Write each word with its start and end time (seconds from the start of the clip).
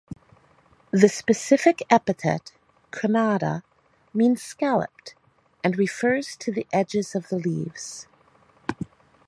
The 0.89 1.07
specific 1.07 1.83
epithet 1.91 2.51
("crenata") 2.91 3.61
means 4.15 4.41
"scalloped" 4.41 5.13
and 5.63 5.77
refers 5.77 6.35
to 6.37 6.51
the 6.51 6.65
edges 6.73 7.13
of 7.13 7.29
the 7.29 7.37
leaves. 7.37 8.07